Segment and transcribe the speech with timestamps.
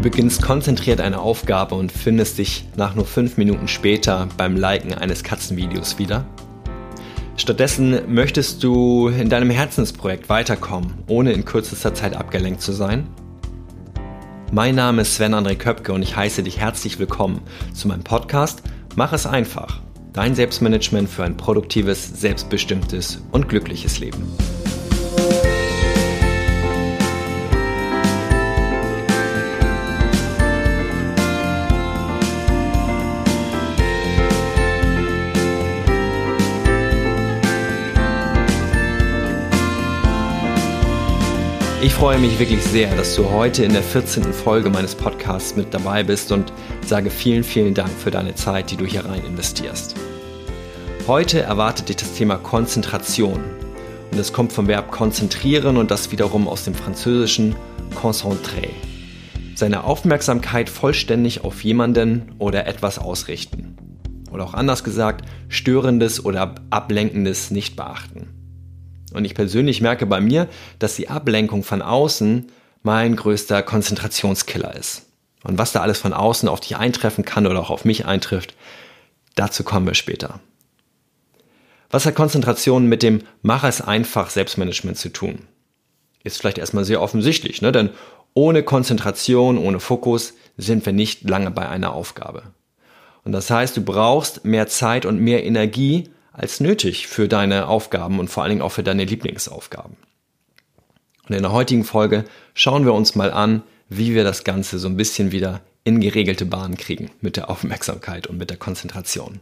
[0.00, 4.94] Du beginnst konzentriert eine Aufgabe und findest dich nach nur fünf Minuten später beim Liken
[4.94, 6.24] eines Katzenvideos wieder.
[7.36, 13.08] Stattdessen möchtest du in deinem Herzensprojekt weiterkommen, ohne in kürzester Zeit abgelenkt zu sein.
[14.50, 17.42] Mein Name ist Sven André Köpke und ich heiße dich herzlich willkommen
[17.74, 18.62] zu meinem Podcast
[18.96, 19.82] Mach es einfach.
[20.14, 24.24] Dein Selbstmanagement für ein produktives, selbstbestimmtes und glückliches Leben.
[41.90, 44.32] Ich freue mich wirklich sehr, dass du heute in der 14.
[44.32, 46.50] Folge meines Podcasts mit dabei bist und
[46.86, 49.96] sage vielen, vielen Dank für deine Zeit, die du hier rein investierst.
[51.06, 53.42] Heute erwartet dich das Thema Konzentration
[54.12, 57.54] und es kommt vom Verb konzentrieren und das wiederum aus dem französischen
[57.94, 58.68] concentrer.
[59.56, 63.76] Seine Aufmerksamkeit vollständig auf jemanden oder etwas ausrichten.
[64.30, 68.39] Oder auch anders gesagt, störendes oder ablenkendes nicht beachten.
[69.12, 72.50] Und ich persönlich merke bei mir, dass die Ablenkung von außen
[72.82, 75.06] mein größter Konzentrationskiller ist.
[75.42, 78.54] Und was da alles von außen auf dich eintreffen kann oder auch auf mich eintrifft,
[79.34, 80.40] dazu kommen wir später.
[81.90, 85.40] Was hat Konzentration mit dem Mach es einfach Selbstmanagement zu tun?
[86.22, 87.72] Ist vielleicht erstmal sehr offensichtlich, ne?
[87.72, 87.90] denn
[88.34, 92.42] ohne Konzentration, ohne Fokus sind wir nicht lange bei einer Aufgabe.
[93.24, 98.18] Und das heißt, du brauchst mehr Zeit und mehr Energie, als nötig für deine Aufgaben
[98.18, 99.96] und vor allen Dingen auch für deine Lieblingsaufgaben.
[101.28, 104.88] Und in der heutigen Folge schauen wir uns mal an, wie wir das Ganze so
[104.88, 109.40] ein bisschen wieder in geregelte Bahnen kriegen mit der Aufmerksamkeit und mit der Konzentration.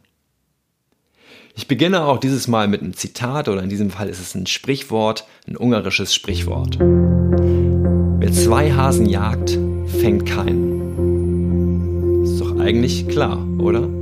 [1.54, 4.46] Ich beginne auch dieses Mal mit einem Zitat oder in diesem Fall ist es ein
[4.46, 6.78] Sprichwort, ein ungarisches Sprichwort.
[6.78, 9.58] Wer zwei Hasen jagt,
[9.98, 12.22] fängt keinen.
[12.22, 13.97] Ist doch eigentlich klar, oder?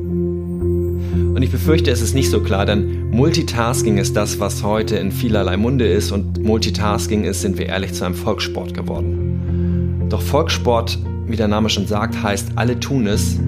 [1.37, 5.13] Und ich befürchte, es ist nicht so klar, denn Multitasking ist das, was heute in
[5.13, 10.07] vielerlei Munde ist und Multitasking ist, sind wir ehrlich, zu einem Volkssport geworden.
[10.09, 13.39] Doch Volkssport, wie der Name schon sagt, heißt, alle tun es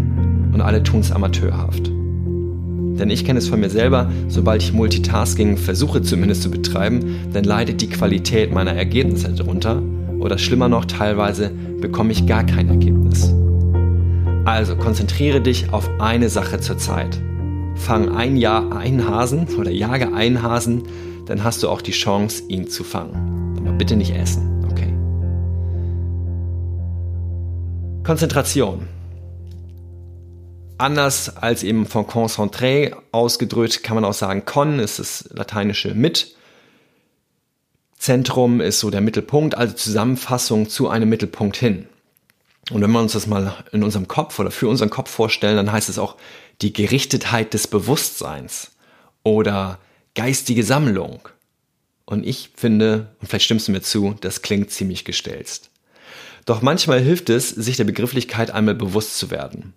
[0.53, 1.87] und alle tun es amateurhaft.
[1.87, 7.45] Denn ich kenne es von mir selber, sobald ich Multitasking versuche zumindest zu betreiben, dann
[7.45, 9.83] leidet die Qualität meiner Ergebnisse darunter
[10.19, 13.33] oder schlimmer noch, teilweise bekomme ich gar kein Ergebnis.
[14.45, 17.19] Also konzentriere dich auf eine Sache zur Zeit
[17.79, 20.83] fang ein Jahr einen Hasen oder jage einen Hasen,
[21.27, 23.57] dann hast du auch die Chance, ihn zu fangen.
[23.59, 24.93] Aber bitte nicht essen, okay?
[28.05, 28.89] Konzentration.
[30.79, 36.37] Anders als eben von concentré ausgedrückt, kann man auch sagen, con ist das lateinische mit.
[37.99, 41.87] Zentrum ist so der Mittelpunkt, also Zusammenfassung zu einem Mittelpunkt hin.
[42.71, 45.73] Und wenn wir uns das mal in unserem Kopf oder für unseren Kopf vorstellen, dann
[45.73, 46.17] heißt es auch
[46.61, 48.73] die Gerichtetheit des Bewusstseins
[49.23, 49.79] oder
[50.15, 51.29] geistige Sammlung.
[52.05, 55.71] Und ich finde, und vielleicht stimmst du mir zu, das klingt ziemlich gestelzt.
[56.47, 59.75] Doch manchmal hilft es, sich der Begrifflichkeit einmal bewusst zu werden.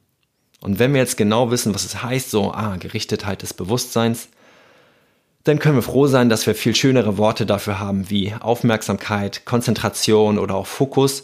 [0.62, 4.29] Und wenn wir jetzt genau wissen, was es heißt, so, ah, Gerichtetheit des Bewusstseins,
[5.44, 10.38] dann können wir froh sein, dass wir viel schönere Worte dafür haben wie Aufmerksamkeit, Konzentration
[10.38, 11.23] oder auch Fokus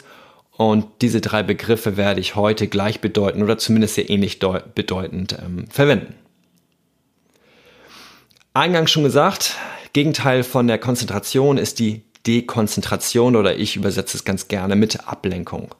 [0.57, 6.15] und diese drei Begriffe werde ich heute gleichbedeutend oder zumindest sehr ähnlich bedeutend ähm, verwenden.
[8.55, 9.55] Eingangs schon gesagt,
[9.93, 15.75] Gegenteil von der Konzentration ist die Dekonzentration oder ich übersetze es ganz gerne mit Ablenkung.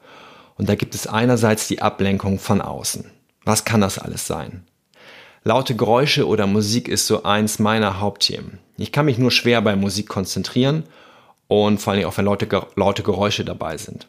[0.56, 3.10] Und da gibt es einerseits die Ablenkung von außen.
[3.44, 4.64] Was kann das alles sein?
[5.42, 8.58] Laute Geräusche oder Musik ist so eins meiner Hauptthemen.
[8.76, 10.84] Ich kann mich nur schwer bei Musik konzentrieren
[11.48, 14.06] und vor allem auch wenn laute, laute Geräusche dabei sind.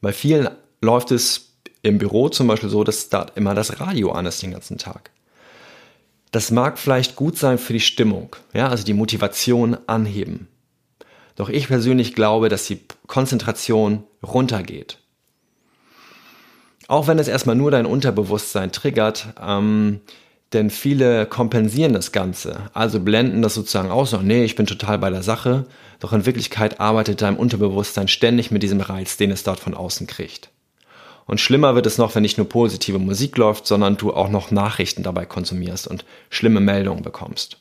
[0.00, 0.48] Bei vielen
[0.80, 4.52] läuft es im Büro zum Beispiel so, dass da immer das Radio an ist den
[4.52, 5.10] ganzen Tag.
[6.32, 10.48] Das mag vielleicht gut sein für die Stimmung, ja, also die Motivation anheben.
[11.36, 14.98] Doch ich persönlich glaube, dass die Konzentration runtergeht.
[16.88, 20.00] Auch wenn es erstmal nur dein Unterbewusstsein triggert, ähm,
[20.52, 24.98] denn viele kompensieren das Ganze, also blenden das sozusagen aus, so, nee, ich bin total
[24.98, 25.66] bei der Sache,
[25.98, 30.06] doch in Wirklichkeit arbeitet dein Unterbewusstsein ständig mit diesem Reiz, den es dort von außen
[30.06, 30.50] kriegt.
[31.26, 34.52] Und schlimmer wird es noch, wenn nicht nur positive Musik läuft, sondern du auch noch
[34.52, 37.58] Nachrichten dabei konsumierst und schlimme Meldungen bekommst.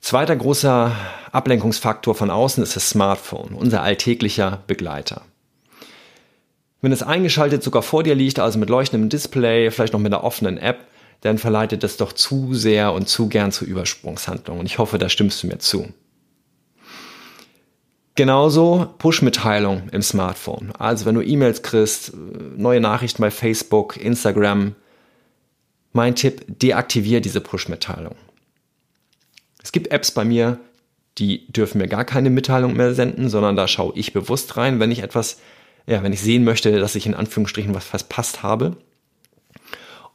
[0.00, 0.96] Zweiter großer
[1.32, 5.22] Ablenkungsfaktor von außen ist das Smartphone, unser alltäglicher Begleiter.
[6.80, 10.22] Wenn es eingeschaltet sogar vor dir liegt, also mit leuchtendem Display, vielleicht noch mit einer
[10.22, 10.86] offenen App,
[11.20, 14.60] dann verleitet es doch zu sehr und zu gern zu Übersprungshandlungen.
[14.60, 15.88] Und ich hoffe, da stimmst du mir zu.
[18.14, 20.72] Genauso Push-Mitteilung im Smartphone.
[20.78, 22.12] Also wenn du E-Mails kriegst,
[22.56, 24.74] neue Nachrichten bei Facebook, Instagram.
[25.92, 28.14] Mein Tipp, deaktiviere diese Push-Mitteilung.
[29.62, 30.58] Es gibt Apps bei mir,
[31.18, 34.90] die dürfen mir gar keine Mitteilung mehr senden, sondern da schaue ich bewusst rein, wenn
[34.90, 35.38] ich etwas,
[35.88, 38.76] ja, wenn ich sehen möchte, dass ich in Anführungsstrichen was verpasst habe.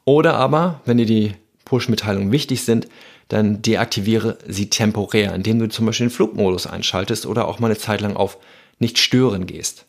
[0.06, 1.34] Oder aber, wenn dir die
[1.66, 2.88] Push-Mitteilungen wichtig sind,
[3.28, 7.78] dann deaktiviere sie temporär, indem du zum Beispiel den Flugmodus einschaltest oder auch mal eine
[7.78, 8.38] Zeit lang auf
[8.78, 9.86] Nicht stören gehst.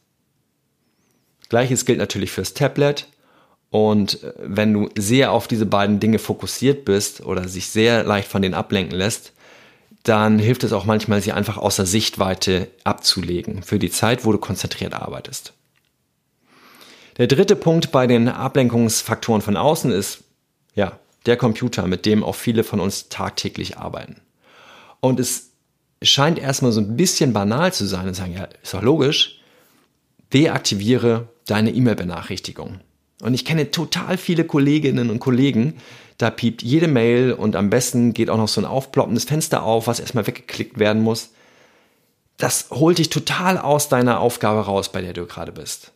[1.50, 3.08] Gleiches gilt natürlich fürs Tablet.
[3.70, 8.28] Und äh, wenn du sehr auf diese beiden Dinge fokussiert bist oder sich sehr leicht
[8.28, 9.32] von denen ablenken lässt,
[10.04, 14.38] dann hilft es auch manchmal, sie einfach außer Sichtweite abzulegen für die Zeit, wo du
[14.38, 15.54] konzentriert arbeitest.
[17.16, 20.24] Der dritte Punkt bei den Ablenkungsfaktoren von außen ist,
[20.74, 24.20] ja, der Computer, mit dem auch viele von uns tagtäglich arbeiten.
[25.00, 25.50] Und es
[26.02, 29.40] scheint erstmal so ein bisschen banal zu sein und sagen, ja, ist doch logisch,
[30.32, 32.80] deaktiviere deine E-Mail-Benachrichtigung.
[33.22, 35.74] Und ich kenne total viele Kolleginnen und Kollegen,
[36.18, 39.86] da piept jede Mail und am besten geht auch noch so ein aufploppendes Fenster auf,
[39.86, 41.30] was erstmal weggeklickt werden muss.
[42.36, 45.92] Das holt dich total aus deiner Aufgabe raus, bei der du gerade bist.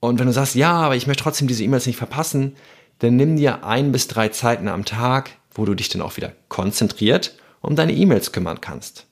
[0.00, 2.56] Und wenn du sagst, ja, aber ich möchte trotzdem diese E-Mails nicht verpassen,
[3.00, 6.32] dann nimm dir ein bis drei Zeiten am Tag, wo du dich dann auch wieder
[6.48, 9.06] konzentriert um deine E-Mails kümmern kannst.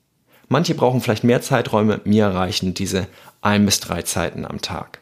[0.49, 3.09] Manche brauchen vielleicht mehr Zeiträume, mir reichen diese
[3.41, 5.01] ein bis drei Zeiten am Tag.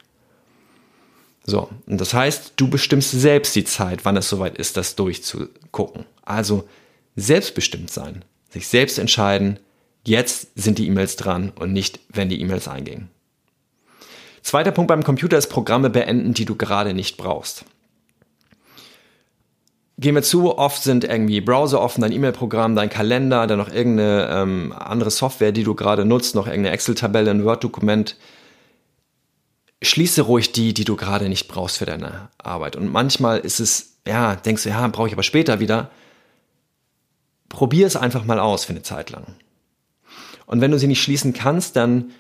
[1.47, 6.07] So, und das heißt, du bestimmst selbst die Zeit, wann es soweit ist, das durchzugucken.
[6.23, 6.67] Also
[7.17, 9.61] selbstbestimmt sein, sich selbst entscheiden,
[10.07, 13.11] jetzt sind die E-Mails dran und nicht, wenn die E-Mails eingingen.
[14.45, 17.65] Zweiter Punkt beim Computer ist Programme beenden, die du gerade nicht brauchst.
[19.97, 24.29] Gehen wir zu, oft sind irgendwie Browser offen, dein E-Mail-Programm, dein Kalender, dann noch irgendeine
[24.31, 28.19] ähm, andere Software, die du gerade nutzt, noch irgendeine Excel-Tabelle, ein Word-Dokument.
[29.81, 32.77] Schließe ruhig die, die du gerade nicht brauchst für deine Arbeit.
[32.77, 35.91] Und manchmal ist es, ja, denkst du, ja, brauche ich aber später wieder.
[37.49, 39.25] Probier es einfach mal aus für eine Zeit lang.
[40.45, 42.11] Und wenn du sie nicht schließen kannst, dann,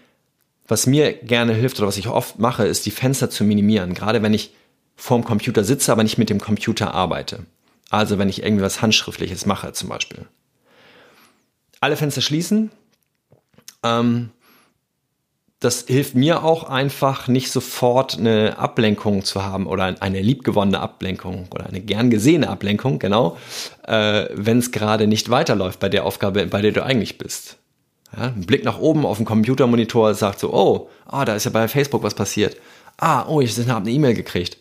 [0.66, 3.94] was mir gerne hilft oder was ich oft mache, ist die Fenster zu minimieren.
[3.94, 4.54] Gerade wenn ich
[4.96, 7.40] vorm Computer sitze, aber nicht mit dem Computer arbeite.
[7.90, 10.26] Also wenn ich irgendwie was Handschriftliches mache zum Beispiel.
[11.80, 12.70] Alle Fenster schließen.
[13.82, 14.30] Ähm,
[15.60, 21.48] das hilft mir auch einfach, nicht sofort eine Ablenkung zu haben oder eine liebgewonnene Ablenkung
[21.50, 23.38] oder eine gern gesehene Ablenkung, genau,
[23.86, 27.56] äh, wenn es gerade nicht weiterläuft bei der Aufgabe, bei der du eigentlich bist.
[28.16, 31.50] Ja, ein Blick nach oben auf den Computermonitor sagt so, oh, ah, da ist ja
[31.50, 32.56] bei Facebook was passiert.
[32.96, 34.58] Ah, oh, ich habe eine E-Mail gekriegt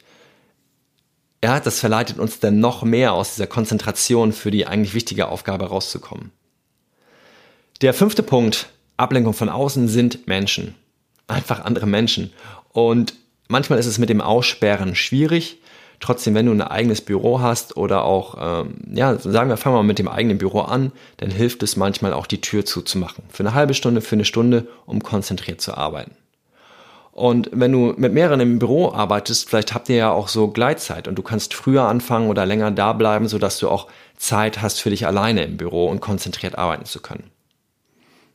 [1.43, 5.65] ja, das verleitet uns dann noch mehr aus dieser Konzentration für die eigentlich wichtige Aufgabe
[5.65, 6.31] rauszukommen.
[7.81, 10.73] Der fünfte Punkt, Ablenkung von außen, sind Menschen.
[11.27, 12.31] Einfach andere Menschen.
[12.69, 13.15] Und
[13.49, 15.57] manchmal ist es mit dem Aussperren schwierig.
[16.03, 19.83] Trotzdem, wenn du ein eigenes Büro hast oder auch, ähm, ja, sagen wir, fangen wir
[19.83, 23.23] mal mit dem eigenen Büro an, dann hilft es manchmal auch die Tür zuzumachen.
[23.29, 26.11] Für eine halbe Stunde, für eine Stunde, um konzentriert zu arbeiten.
[27.13, 31.07] Und wenn du mit mehreren im Büro arbeitest, vielleicht habt ihr ja auch so Gleitzeit
[31.07, 34.89] und du kannst früher anfangen oder länger da bleiben, sodass du auch Zeit hast für
[34.89, 37.31] dich alleine im Büro und konzentriert arbeiten zu können.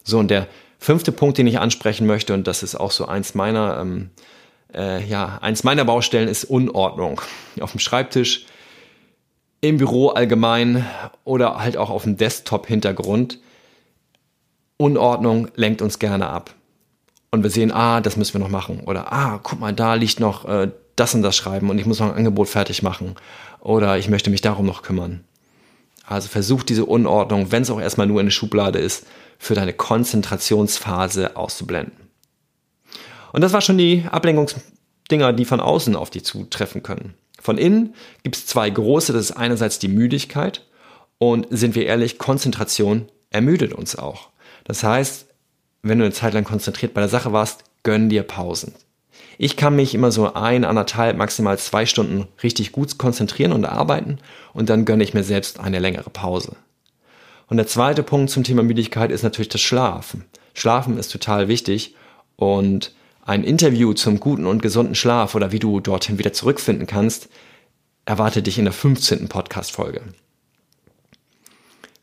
[0.04, 0.46] So, und der
[0.78, 4.08] fünfte Punkt, den ich ansprechen möchte, und das ist auch so eins meiner, ähm,
[4.74, 7.20] äh, ja, eins meiner Baustellen, ist Unordnung.
[7.60, 8.46] Auf dem Schreibtisch,
[9.60, 10.86] im Büro allgemein
[11.24, 13.38] oder halt auch auf dem Desktop-Hintergrund.
[14.76, 16.54] Unordnung lenkt uns gerne ab
[17.30, 18.80] und wir sehen, ah, das müssen wir noch machen.
[18.86, 21.98] Oder, ah, guck mal, da liegt noch äh, das und das schreiben und ich muss
[21.98, 23.16] noch ein Angebot fertig machen.
[23.60, 25.24] Oder ich möchte mich darum noch kümmern.
[26.06, 29.06] Also versuch diese Unordnung, wenn es auch erstmal nur eine Schublade ist,
[29.38, 32.07] für deine Konzentrationsphase auszublenden.
[33.32, 37.14] Und das war schon die Ablenkungsdinger, die von außen auf dich zutreffen können.
[37.40, 39.12] Von innen gibt es zwei große.
[39.12, 40.66] Das ist einerseits die Müdigkeit
[41.18, 44.30] und sind wir ehrlich, Konzentration ermüdet uns auch.
[44.64, 45.26] Das heißt,
[45.82, 48.74] wenn du eine Zeit lang konzentriert bei der Sache warst, gönn dir Pausen.
[49.38, 54.18] Ich kann mich immer so ein, anderthalb, maximal zwei Stunden richtig gut konzentrieren und arbeiten
[54.52, 56.56] und dann gönne ich mir selbst eine längere Pause.
[57.46, 60.24] Und der zweite Punkt zum Thema Müdigkeit ist natürlich das Schlafen.
[60.54, 61.94] Schlafen ist total wichtig
[62.36, 62.92] und
[63.28, 67.28] ein Interview zum guten und gesunden Schlaf oder wie du dorthin wieder zurückfinden kannst,
[68.06, 69.28] erwartet dich in der 15.
[69.28, 70.00] Podcast-Folge.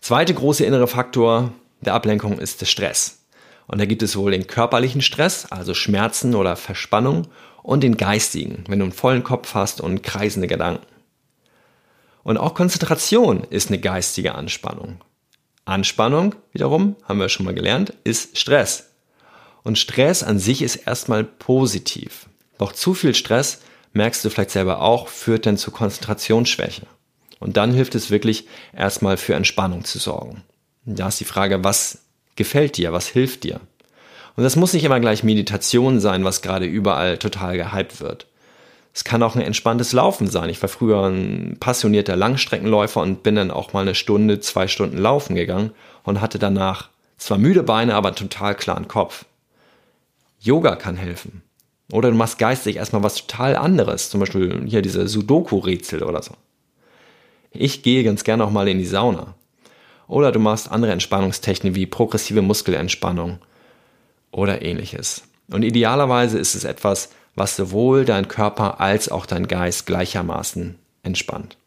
[0.01, 1.51] Zweite große innere Faktor
[1.81, 3.25] der Ablenkung ist der Stress.
[3.65, 7.27] Und da gibt es wohl den körperlichen Stress, also Schmerzen oder Verspannung,
[7.63, 10.85] und den geistigen, wenn du einen vollen Kopf hast und kreisende Gedanken.
[12.21, 15.01] Und auch Konzentration ist eine geistige Anspannung.
[15.65, 18.94] Anspannung, wiederum, haben wir schon mal gelernt, ist Stress.
[19.65, 22.27] Und Stress an sich ist erstmal positiv.
[22.59, 23.61] Doch zu viel Stress,
[23.93, 26.85] merkst du vielleicht selber auch, führt dann zu Konzentrationsschwäche.
[27.39, 30.43] Und dann hilft es wirklich, erstmal für Entspannung zu sorgen.
[30.85, 32.03] Da ist die Frage, was
[32.35, 33.59] gefällt dir, was hilft dir?
[34.35, 38.27] Und das muss nicht immer gleich Meditation sein, was gerade überall total gehypt wird.
[38.93, 40.51] Es kann auch ein entspanntes Laufen sein.
[40.51, 44.99] Ich war früher ein passionierter Langstreckenläufer und bin dann auch mal eine Stunde, zwei Stunden
[44.99, 45.71] laufen gegangen
[46.03, 49.25] und hatte danach zwar müde Beine, aber total klaren Kopf.
[50.45, 51.41] Yoga kann helfen.
[51.91, 54.09] Oder du machst geistig erstmal was total anderes.
[54.09, 56.33] Zum Beispiel hier diese Sudoku-Rätsel oder so.
[57.51, 59.35] Ich gehe ganz gerne auch mal in die Sauna.
[60.07, 63.39] Oder du machst andere Entspannungstechniken wie progressive Muskelentspannung
[64.31, 65.23] oder ähnliches.
[65.49, 71.57] Und idealerweise ist es etwas, was sowohl dein Körper als auch dein Geist gleichermaßen entspannt.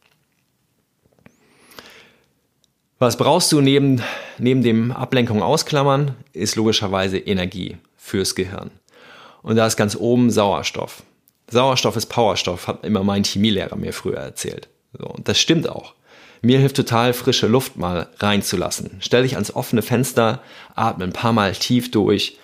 [3.01, 4.03] Was brauchst du neben,
[4.39, 8.71] neben dem Ablenkung ausklammern, ist logischerweise Energie fürs Gehirn.
[9.43, 11.03] Und da ist ganz oben Sauerstoff.
[11.51, 14.69] Sauerstoff ist Powerstoff, hat immer mein Chemielehrer mir früher erzählt.
[14.99, 15.95] So, und das stimmt auch.
[16.41, 18.99] Mir hilft total frische Luft mal reinzulassen.
[19.01, 20.43] Stell dich ans offene Fenster,
[20.75, 22.39] atme ein paar Mal tief durch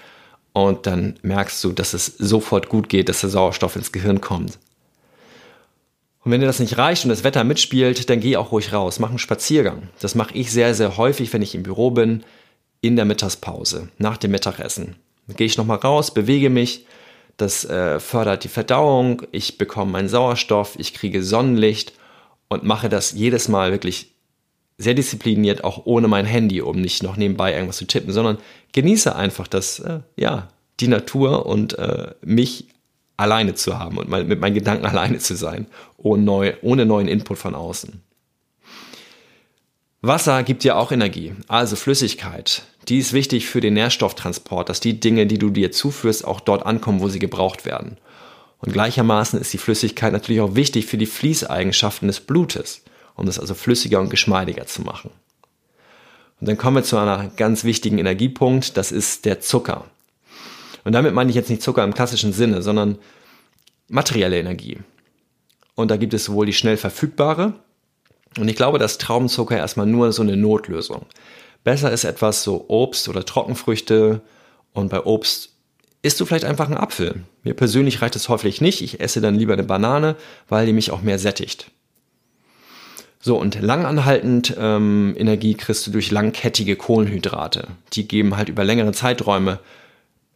[0.53, 4.59] und dann merkst du, dass es sofort gut geht, dass der Sauerstoff ins Gehirn kommt.
[6.25, 8.99] Und wenn dir das nicht reicht und das Wetter mitspielt, dann geh auch ruhig raus,
[8.99, 9.89] mach einen Spaziergang.
[10.01, 12.25] Das mache ich sehr, sehr häufig, wenn ich im Büro bin,
[12.81, 14.97] in der Mittagspause, nach dem Mittagessen.
[15.27, 16.87] Dann gehe ich nochmal raus, bewege mich,
[17.37, 21.93] das äh, fördert die Verdauung, ich bekomme meinen Sauerstoff, ich kriege Sonnenlicht
[22.49, 24.13] und mache das jedes Mal wirklich
[24.79, 28.39] sehr diszipliniert, auch ohne mein Handy, um nicht noch nebenbei irgendwas zu tippen, sondern
[28.73, 30.49] genieße einfach das, äh, ja,
[30.81, 32.69] die Natur und äh, mich
[33.17, 35.67] alleine zu haben und mal mit meinen Gedanken alleine zu sein,
[35.97, 38.03] ohne, neu, ohne neuen Input von außen.
[40.03, 42.63] Wasser gibt dir auch Energie, also Flüssigkeit.
[42.89, 46.67] Die ist wichtig für den Nährstofftransport, dass die Dinge, die du dir zuführst, auch dort
[46.67, 47.97] ankommen, wo sie gebraucht werden.
[48.59, 52.83] Und gleichermaßen ist die Flüssigkeit natürlich auch wichtig für die Fließeigenschaften des Blutes
[53.15, 55.11] um das also flüssiger und geschmeidiger zu machen.
[56.41, 59.85] Und dann kommen wir zu einer ganz wichtigen Energiepunkt, das ist der Zucker.
[60.85, 62.99] Und damit meine ich jetzt nicht Zucker im klassischen Sinne, sondern
[63.89, 64.79] materielle Energie.
[65.75, 67.55] Und da gibt es sowohl die schnell verfügbare,
[68.37, 71.07] und ich glaube, dass Traubenzucker erstmal nur so eine Notlösung.
[71.65, 74.21] Besser ist etwas so Obst oder Trockenfrüchte
[74.73, 75.51] und bei Obst
[76.03, 77.25] isst du vielleicht einfach einen Apfel.
[77.43, 80.17] Mir persönlich reicht es häufig nicht, ich esse dann lieber eine Banane,
[80.49, 81.71] weil die mich auch mehr sättigt.
[83.21, 87.69] So, und langanhaltend ähm, Energie kriegst du durch langkettige Kohlenhydrate.
[87.95, 89.61] Die geben halt über längere Zeiträume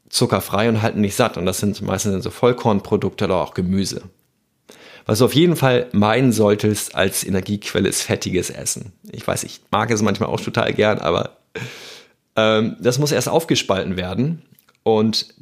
[0.08, 1.36] zuckerfrei und halten dich satt.
[1.36, 4.04] Und das sind meistens so Vollkornprodukte oder auch Gemüse.
[5.08, 8.92] Was du auf jeden Fall meinen solltest als Energiequelle ist fettiges Essen.
[9.10, 11.38] Ich weiß, ich mag es manchmal auch total gern, aber
[12.36, 14.42] ähm, das muss erst aufgespalten werden.
[14.84, 15.34] Und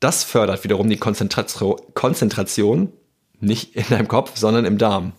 [0.00, 2.90] das fördert wiederum die Konzentration, Konzentration
[3.40, 5.12] nicht in deinem Kopf, sondern im Darm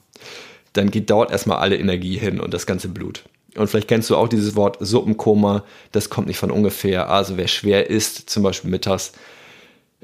[0.73, 3.23] dann geht dort erstmal alle Energie hin und das ganze Blut.
[3.55, 7.09] Und vielleicht kennst du auch dieses Wort Suppenkoma, das kommt nicht von ungefähr.
[7.09, 9.13] Also wer schwer isst, zum Beispiel mittags,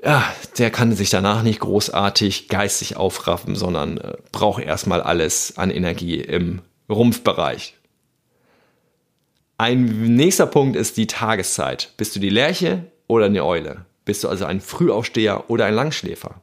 [0.04, 0.24] ja,
[0.58, 6.20] der kann sich danach nicht großartig geistig aufraffen, sondern äh, braucht erstmal alles an Energie
[6.20, 7.76] im Rumpfbereich.
[9.58, 11.94] Ein nächster Punkt ist die Tageszeit.
[11.98, 13.86] Bist du die Lerche oder eine Eule?
[14.06, 16.42] Bist du also ein Frühaufsteher oder ein Langschläfer?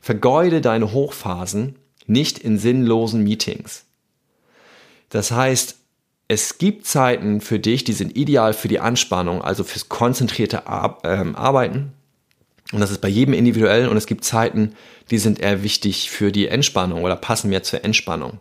[0.00, 1.76] Vergeude deine Hochphasen
[2.06, 3.84] nicht in sinnlosen Meetings.
[5.10, 5.76] Das heißt,
[6.28, 10.98] es gibt Zeiten für dich, die sind ideal für die Anspannung, also fürs konzentrierte Ar
[11.04, 11.92] ähm, Arbeiten.
[12.72, 13.88] Und das ist bei jedem individuell.
[13.88, 14.74] Und es gibt Zeiten,
[15.10, 18.40] die sind eher wichtig für die Entspannung oder passen mehr zur Entspannung.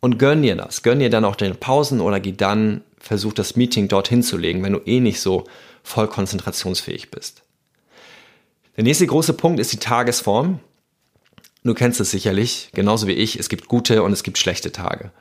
[0.00, 0.82] Und gönn dir das.
[0.82, 4.62] Gönn dir dann auch deine Pausen oder geh dann, versuch das Meeting dorthin zu legen,
[4.62, 5.44] wenn du eh nicht so
[5.82, 7.42] voll konzentrationsfähig bist.
[8.76, 10.60] Der nächste große Punkt ist die Tagesform.
[11.64, 13.38] Du kennst es sicherlich, genauso wie ich.
[13.38, 15.12] Es gibt gute und es gibt schlechte Tage.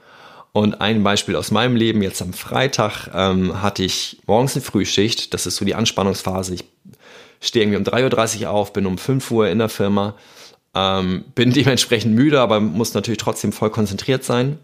[0.51, 5.33] Und ein Beispiel aus meinem Leben, jetzt am Freitag ähm, hatte ich morgens eine Frühschicht.
[5.33, 6.53] Das ist so die Anspannungsphase.
[6.53, 6.65] Ich
[7.47, 10.15] stehe irgendwie um 3.30 Uhr auf, bin um 5 Uhr in der Firma,
[10.73, 14.59] ähm, bin dementsprechend müde, aber muss natürlich trotzdem voll konzentriert sein.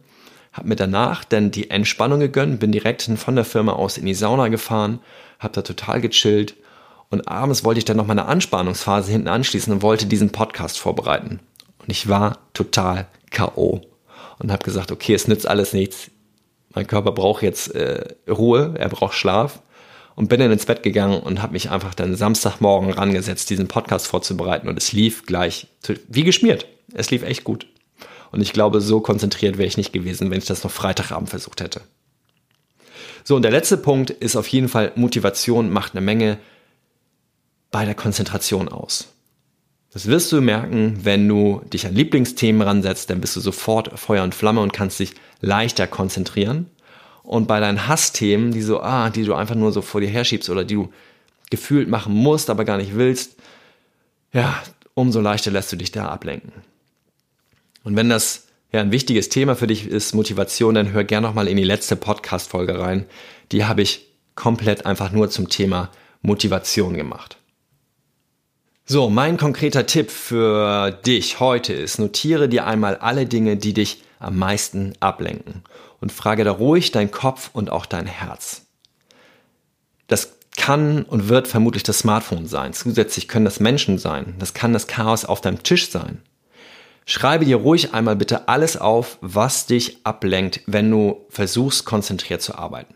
[0.53, 4.13] Hab mir danach dann die Entspannung gegönnt, bin direkt von der Firma aus in die
[4.13, 4.99] Sauna gefahren,
[5.39, 6.55] hab da total gechillt
[7.11, 11.41] und abends wollte ich dann noch meine Anspannungsphase hinten anschließen und wollte diesen Podcast vorbereiten.
[11.79, 13.81] Und ich war total K.O.
[14.39, 16.09] und habe gesagt, okay, es nützt alles nichts.
[16.73, 19.61] Mein Körper braucht jetzt äh, Ruhe, er braucht Schlaf.
[20.21, 24.05] Und bin dann ins Bett gegangen und habe mich einfach dann Samstagmorgen rangesetzt, diesen Podcast
[24.05, 24.67] vorzubereiten.
[24.67, 25.65] Und es lief gleich
[26.09, 26.67] wie geschmiert.
[26.93, 27.65] Es lief echt gut.
[28.31, 31.59] Und ich glaube, so konzentriert wäre ich nicht gewesen, wenn ich das noch Freitagabend versucht
[31.59, 31.81] hätte.
[33.23, 36.37] So, und der letzte Punkt ist auf jeden Fall Motivation macht eine Menge
[37.71, 39.07] bei der Konzentration aus.
[39.91, 44.23] Das wirst du merken, wenn du dich an Lieblingsthemen ransetzt, dann bist du sofort Feuer
[44.23, 46.69] und Flamme und kannst dich leichter konzentrieren.
[47.23, 50.49] Und bei deinen Hassthemen, die so, ah, die du einfach nur so vor dir herschiebst
[50.49, 50.91] oder die du
[51.49, 53.35] gefühlt machen musst, aber gar nicht willst,
[54.33, 54.61] ja,
[54.93, 56.51] umso leichter lässt du dich da ablenken.
[57.83, 61.47] Und wenn das ja ein wichtiges Thema für dich ist, Motivation, dann hör gerne nochmal
[61.47, 63.05] in die letzte Podcast-Folge rein.
[63.51, 67.37] Die habe ich komplett einfach nur zum Thema Motivation gemacht.
[68.85, 74.03] So, mein konkreter Tipp für dich heute ist, notiere dir einmal alle Dinge, die dich
[74.19, 75.63] am meisten ablenken
[76.01, 78.63] und frage da ruhig dein Kopf und auch dein Herz.
[80.07, 82.73] Das kann und wird vermutlich das Smartphone sein.
[82.73, 84.35] Zusätzlich können das Menschen sein.
[84.39, 86.21] Das kann das Chaos auf deinem Tisch sein.
[87.05, 92.55] Schreibe dir ruhig einmal bitte alles auf, was dich ablenkt, wenn du versuchst, konzentriert zu
[92.55, 92.95] arbeiten.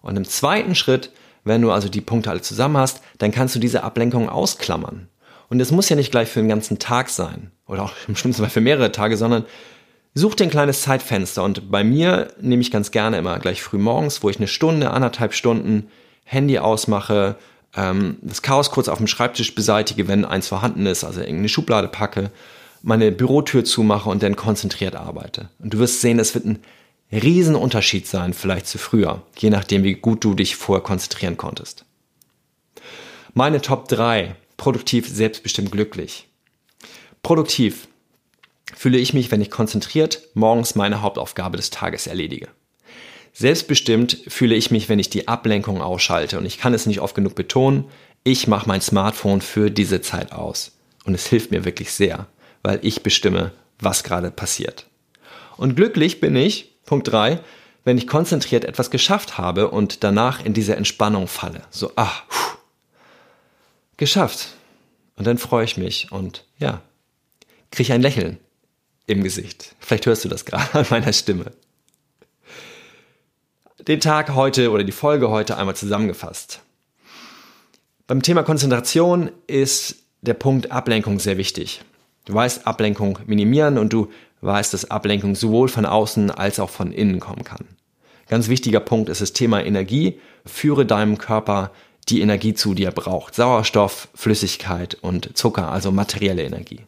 [0.00, 1.10] Und im zweiten Schritt
[1.44, 5.08] wenn du also die Punkte alle zusammen hast, dann kannst du diese Ablenkung ausklammern.
[5.50, 8.42] Und es muss ja nicht gleich für den ganzen Tag sein oder auch im schlimmsten
[8.42, 9.44] Fall für mehrere Tage, sondern
[10.14, 11.42] such dir ein kleines Zeitfenster.
[11.42, 14.90] Und bei mir nehme ich ganz gerne immer gleich früh morgens, wo ich eine Stunde,
[14.90, 15.88] anderthalb Stunden
[16.24, 17.36] Handy ausmache,
[17.76, 21.88] ähm, das Chaos kurz auf dem Schreibtisch beseitige, wenn eins vorhanden ist, also irgendeine Schublade
[21.88, 22.30] packe,
[22.82, 25.48] meine Bürotür zumache und dann konzentriert arbeite.
[25.58, 26.60] Und du wirst sehen, es wird ein
[27.12, 31.84] Riesenunterschied sein, vielleicht zu früher, je nachdem, wie gut du dich vorher konzentrieren konntest.
[33.32, 34.36] Meine Top 3.
[34.56, 36.28] Produktiv, selbstbestimmt, glücklich.
[37.22, 37.88] Produktiv
[38.72, 42.48] fühle ich mich, wenn ich konzentriert morgens meine Hauptaufgabe des Tages erledige.
[43.32, 46.38] Selbstbestimmt fühle ich mich, wenn ich die Ablenkung ausschalte.
[46.38, 47.84] Und ich kann es nicht oft genug betonen,
[48.22, 50.78] ich mache mein Smartphone für diese Zeit aus.
[51.04, 52.26] Und es hilft mir wirklich sehr,
[52.62, 54.86] weil ich bestimme, was gerade passiert.
[55.56, 57.40] Und glücklich bin ich, Punkt 3,
[57.84, 61.62] wenn ich konzentriert etwas geschafft habe und danach in diese Entspannung falle.
[61.70, 62.56] So, ah, puh,
[63.98, 64.54] geschafft.
[65.16, 66.80] Und dann freue ich mich und ja,
[67.70, 68.38] kriege ein Lächeln
[69.06, 69.74] im Gesicht.
[69.78, 71.52] Vielleicht hörst du das gerade an meiner Stimme.
[73.86, 76.60] Den Tag heute oder die Folge heute einmal zusammengefasst.
[78.06, 81.82] Beim Thema Konzentration ist der Punkt Ablenkung sehr wichtig.
[82.24, 86.92] Du weißt, Ablenkung minimieren und du weißt, dass Ablenkung sowohl von außen als auch von
[86.92, 87.66] innen kommen kann.
[88.28, 90.18] Ganz wichtiger Punkt ist das Thema Energie.
[90.46, 91.70] Führe deinem Körper
[92.08, 93.34] die Energie zu, die er braucht.
[93.34, 96.80] Sauerstoff, Flüssigkeit und Zucker, also materielle Energie.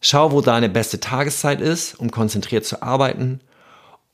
[0.00, 3.40] Schau, wo deine beste Tageszeit ist, um konzentriert zu arbeiten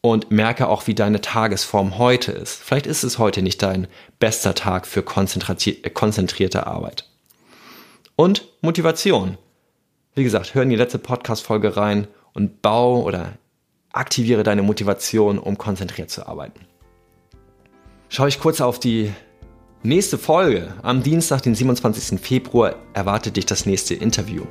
[0.01, 2.61] und merke auch, wie deine Tagesform heute ist.
[2.61, 3.87] Vielleicht ist es heute nicht dein
[4.19, 7.09] bester Tag für konzentrierte Arbeit.
[8.17, 9.39] Und Motivation.
[10.15, 13.35] Wie gesagt, hör in die letzte Podcast-Folge rein und bau oder
[13.93, 16.67] aktiviere deine Motivation, um konzentriert zu arbeiten.
[18.09, 19.13] Schaue ich kurz auf die
[19.83, 20.75] nächste Folge.
[20.83, 22.21] Am Dienstag, den 27.
[22.21, 24.47] Februar, erwartet dich das nächste Interview.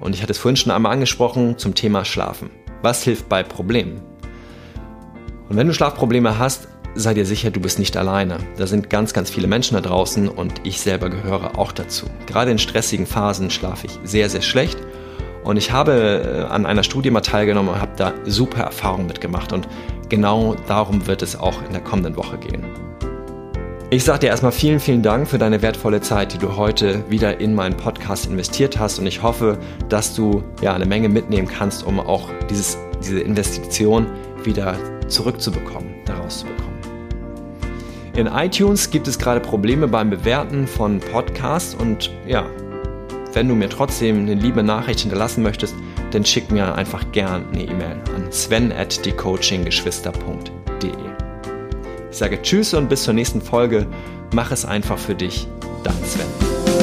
[0.00, 2.50] Und ich hatte es vorhin schon einmal angesprochen zum Thema Schlafen.
[2.82, 4.00] Was hilft bei Problemen?
[5.48, 8.38] Und wenn du Schlafprobleme hast, sei dir sicher, du bist nicht alleine.
[8.56, 12.06] Da sind ganz, ganz viele Menschen da draußen und ich selber gehöre auch dazu.
[12.26, 14.78] Gerade in stressigen Phasen schlafe ich sehr, sehr schlecht
[15.46, 19.52] und ich habe äh, an einer Studie mal teilgenommen und habe da super Erfahrungen mitgemacht.
[19.52, 19.68] Und
[20.08, 22.64] genau darum wird es auch in der kommenden Woche gehen.
[23.88, 27.38] Ich sage dir erstmal vielen, vielen Dank für deine wertvolle Zeit, die du heute wieder
[27.38, 28.98] in meinen Podcast investiert hast.
[28.98, 34.08] Und ich hoffe, dass du ja eine Menge mitnehmen kannst, um auch dieses, diese Investition
[34.42, 36.80] wieder zurückzubekommen, daraus zu bekommen.
[38.16, 42.44] In iTunes gibt es gerade Probleme beim Bewerten von Podcasts und ja,
[43.34, 45.76] wenn du mir trotzdem eine liebe Nachricht hinterlassen möchtest,
[46.10, 51.15] dann schick mir einfach gern eine E-Mail an sven at thecoachinggeschwister.de.
[52.16, 53.86] Ich sage Tschüss und bis zur nächsten Folge.
[54.32, 55.46] Mach es einfach für dich,
[55.84, 56.75] dein Sven.